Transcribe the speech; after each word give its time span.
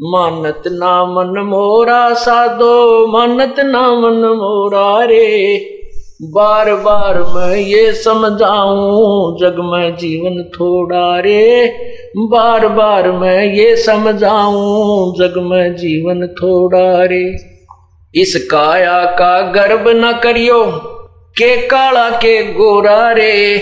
मानत 0.00 0.62
ना 0.66 1.04
मन 1.04 1.40
मोरा 1.40 2.14
साधो, 2.14 3.06
मानत 3.06 3.54
ना 3.58 3.94
मन 3.94 4.16
मोरा 4.16 5.04
रे। 5.04 5.56
बार 6.22 6.74
बार 6.74 7.18
मैं 7.18 7.56
ये 7.56 7.92
समझाऊं, 7.92 9.36
जग 9.40 9.56
में 9.58 9.96
जीवन 9.96 10.42
थोड़ा 10.42 11.20
रे। 11.20 11.72
बार 12.16 12.68
बार 12.68 13.12
मैं 13.12 13.54
ये 13.54 13.76
समझाऊं, 13.76 15.14
जग 15.18 15.34
में 15.38 15.76
जीवन 15.76 16.26
थोड़ा 16.26 17.04
रे। 17.04 17.36
इस 18.14 18.48
काया 18.50 19.04
का 19.04 19.40
गर्भ 19.40 19.84
न 19.88 20.20
करियो, 20.22 20.64
के 21.38 21.56
काला 21.56 22.10
के 22.10 22.52
गोरा 22.52 23.12
रे। 23.12 23.56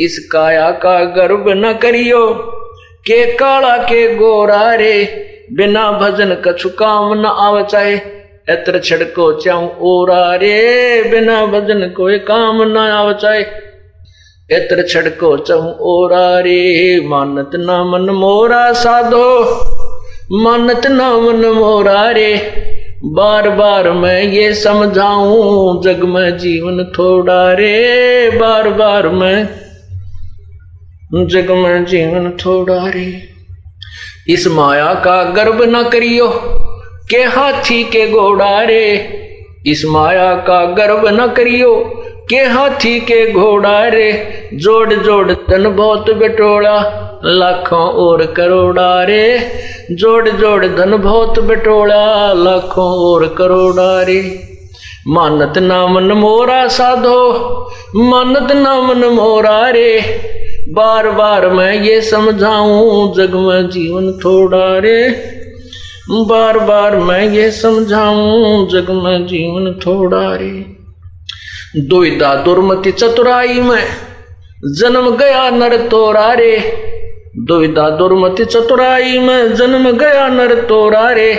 इस 0.00 0.28
काया 0.32 0.70
का 0.70 1.04
गर्भ 1.04 1.44
न 1.48 1.78
करियो, 1.82 2.26
के 3.06 3.32
काला 3.32 3.76
के 3.76 4.14
गोरा 4.14 4.74
रे। 4.74 5.26
बिना 5.52 5.90
भजन 5.92 6.34
कछु 6.46 6.68
काम 6.68 7.12
न 7.14 7.26
आव 7.26 7.62
चाहे, 7.62 7.94
एत्र 8.50 8.78
छड़को 8.78 9.32
चाऊ 9.32 9.68
ओरा 9.80 10.34
रे 10.34 11.02
बिना 11.10 11.46
भजन 11.46 11.88
कोई 11.96 12.18
काम 12.18 12.62
न 12.62 12.76
आव 12.76 13.12
चाहे, 13.12 13.40
एत्र 14.50 14.86
छड़को 14.88 15.36
चाऊ 15.36 15.72
ओरा 15.80 16.40
रे 16.40 17.00
मानत 17.06 17.50
ना 17.54 17.84
मन 17.84 18.10
मोरा 18.10 18.72
साधो, 18.72 19.26
मानत 20.32 20.86
ना 20.86 21.10
मन 21.16 21.46
मोरा 21.46 22.10
रे 22.10 22.32
बार 23.04 23.48
बार 23.50 23.90
मैं 23.92 24.22
ये 24.22 24.54
समझाऊं, 24.54 25.82
जग 25.82 26.04
में 26.04 26.38
जीवन 26.38 26.84
थोड़ा 26.84 27.52
रे। 27.52 28.30
बार 28.30 28.68
बार 28.68 29.08
मैं, 29.08 29.48
जग 31.26 31.50
में 31.50 31.84
जीवन 31.84 32.30
थोड़ा 32.30 32.86
रे। 32.86 33.35
इस 34.28 34.46
माया 34.46 34.92
का 34.94 35.22
गर्भ 35.32 35.62
न 35.62 35.82
करियो, 35.88 36.26
के 37.10 37.22
हाथी 37.24 37.82
के 37.84 38.06
घोड़ा 38.12 38.62
रे 38.62 38.86
इस 39.66 39.84
माया 39.84 40.34
का 40.46 40.64
गर्व 40.74 41.08
न 41.08 41.26
करियो, 41.36 41.74
के 42.30 42.36
हाथी 42.44 42.98
के 43.00 43.20
घोड़ा 43.32 43.78
रे 43.88 44.10
जोड़ 44.54 44.94
जोड़ 44.94 45.32
धन 45.32 45.68
बहुत 45.76 46.10
बटोला, 46.10 46.76
लाखों 47.24 47.86
और 48.04 48.24
करोड़ा 48.36 49.02
रे 49.02 49.38
जोड़ 49.92 50.28
जोड़ 50.28 50.66
धन 50.66 50.96
बहुत 50.96 51.38
बटोला, 51.38 52.32
लाखों 52.32 52.90
और 53.04 53.26
करोड़ा 53.38 54.02
रे 54.02 54.20
मानत 55.08 55.58
नामन 55.58 56.12
मोरा 56.12 56.66
साधो, 56.68 57.20
मानत 57.96 58.52
नामन 58.52 59.04
मोरा 59.14 59.58
रे 59.70 59.92
बार 60.68 61.10
बार 61.10 61.48
मैं 61.48 61.82
ये 61.82 62.00
समझाऊं, 62.00 63.14
जग 63.14 63.34
में 63.34 63.70
जीवन 63.70 64.12
थोड़ा 64.12 64.78
रे। 64.78 65.08
बार 66.10 66.58
बार 66.58 66.96
मैं 66.96 67.28
ये 67.30 67.50
समझाऊं, 67.50 68.68
जग 68.68 68.90
में 68.90 69.26
जीवन 69.26 69.72
थोड़ा 69.72 70.34
रे। 70.34 70.76
दुविधा 71.76 72.34
दुर्मति 72.34 72.92
चतुराई 72.92 73.60
में, 73.60 73.84
जन्म 74.78 75.10
गया 75.10 75.50
नर 75.50 75.76
तोरा 75.76 76.32
रे। 76.32 76.82
दुविधा 77.38 77.90
दुर्मति 77.90 78.44
चतुराई 78.44 79.18
में, 79.18 79.54
जन्म 79.54 79.90
गया 79.90 80.28
नर 80.28 80.54
तोरा 80.54 81.10
रे। 81.10 81.34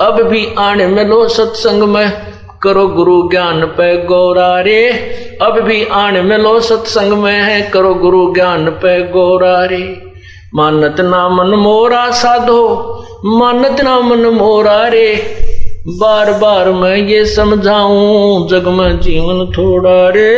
अब 0.00 0.22
भी 0.22 0.48
आने 0.58 0.86
में 0.86 1.04
लो 1.04 1.28
सत्संग 1.28 1.82
में 1.82 2.35
करो 2.62 2.86
गुरु 2.88 3.16
ज्ञान 3.30 3.64
पे 3.76 3.96
गौरा 4.04 4.60
रे 4.60 4.82
अब 5.42 5.58
भी 5.60 5.84
आने 5.84 6.22
में 6.22 6.36
लो 6.38 6.58
सत्संग 6.60 7.12
में 7.12 7.32
है, 7.32 7.60
करो 7.70 7.94
गुरु 7.94 8.34
ज्ञान 8.34 8.70
पे 8.82 9.00
गौरा 9.12 9.64
रे 9.64 9.82
मानत 10.54 11.00
ना 11.00 11.28
मन 11.28 11.54
मोरा 11.58 12.10
साधो, 12.12 12.62
मानत 13.24 13.80
ना 13.80 13.98
मन 14.00 14.26
मोरा 14.34 14.86
रे 14.88 15.08
बार 15.88 16.32
बार 16.32 16.70
मैं 16.72 16.96
ये 16.96 17.24
समझाऊं, 17.24 18.46
जग 18.48 18.68
में 18.68 19.00
जीवन 19.00 19.44
थोड़ा 19.52 20.08
रे। 20.08 20.32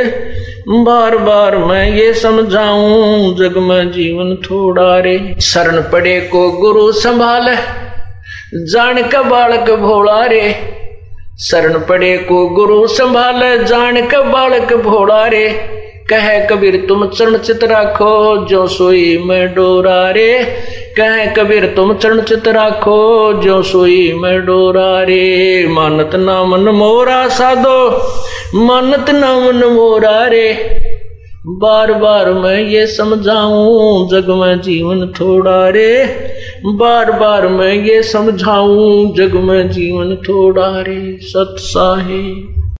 बार 0.68 1.16
बार 1.16 1.56
मैं 1.58 1.84
ये 1.90 2.12
समझाऊं, 2.14 3.34
जग 3.36 3.56
में 3.58 3.90
जीवन 3.92 4.34
थोड़ा 4.44 4.98
रे। 4.98 5.18
शरण 5.40 5.80
पड़े 5.82 6.20
को 6.32 6.50
गुरु 6.52 6.90
संभाले, 6.92 7.54
जान 8.66 9.02
का 9.08 9.22
बालक 9.22 9.70
भोला 9.80 10.24
रे। 10.24 10.42
शरण 11.38 11.78
पड़े 11.78 12.16
को 12.18 12.46
गुरु 12.48 12.86
संभाले 12.88 13.56
जान 13.64 14.06
का 14.08 14.22
बालक 14.22 14.72
भोड़ा 14.76 15.26
रे 15.26 15.48
कह 16.10 16.26
कबीर, 16.46 16.76
तुम 16.88 17.06
चरण 17.08 17.36
चित 17.38 17.64
राखो 17.64 18.46
जो 18.46 18.66
सोई 18.66 19.18
मैं 19.18 19.54
डोरा 19.54 20.10
रे 20.10 20.32
कह 20.96 21.24
कबीर, 21.34 21.66
तुम 21.76 21.94
चरण 21.94 22.20
चित 22.22 22.48
राखो 22.48 23.32
जो 23.42 23.60
सोई 23.62 24.12
मैं 24.14 24.40
डोरा 24.46 25.02
रे 25.02 25.66
मानत 25.68 26.14
ना 26.16 26.42
मन 26.44 26.68
मोरा 26.74 27.26
साधो, 27.28 27.78
मानत 28.56 29.10
ना 29.10 29.34
मन 29.38 29.64
मोरा 29.72 30.24
रे 30.26 30.52
बार 31.46 31.92
बार 31.92 32.32
मैं 32.32 32.58
ये 32.60 32.86
समझाऊं, 32.86 34.08
जग 34.08 34.30
में 34.30 34.60
जीवन 34.60 35.06
थोड़ा 35.12 35.68
रे। 35.68 35.92
बार 36.66 37.10
बार 37.12 37.46
मैं 37.48 37.72
ये 37.74 38.02
समझाऊं 38.02 39.14
जग 39.14 39.34
में 39.34 39.70
जीवन 39.70 40.16
थोड़ा 40.16 40.80
रे 40.80 41.18
सत 41.22 41.54
साहे 41.58 42.22